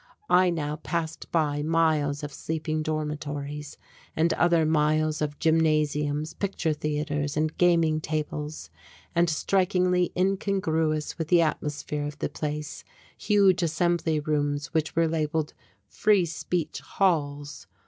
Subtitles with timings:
[0.31, 3.77] I now passed by miles of sleeping dormitories,
[4.15, 8.71] and other miles of gymnasiums, picture theatres and gaming tables,
[9.13, 12.83] and, strikingly incongruous with the atmosphere of the place,
[13.15, 15.53] huge assembly rooms which were labelled
[15.87, 17.67] "Free Speech Halls."